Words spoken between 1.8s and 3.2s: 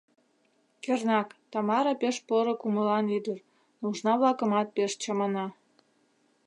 пеш поро кумылан